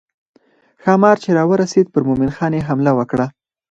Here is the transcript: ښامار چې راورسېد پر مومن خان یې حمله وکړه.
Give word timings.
ښامار 0.83 1.17
چې 1.23 1.29
راورسېد 1.37 1.87
پر 1.93 2.01
مومن 2.07 2.29
خان 2.35 2.51
یې 2.57 2.65
حمله 2.67 2.91
وکړه. 2.95 3.25